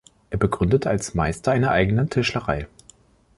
Er 0.31 0.39
begründete 0.39 0.89
als 0.89 1.13
Meister 1.13 1.51
eine 1.51 1.69
eigene 1.69 2.09
Tischlerei. 2.09 2.67